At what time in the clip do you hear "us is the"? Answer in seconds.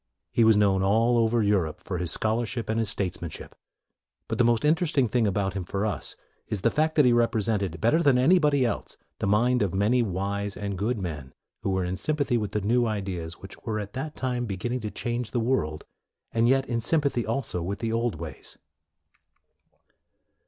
5.85-6.71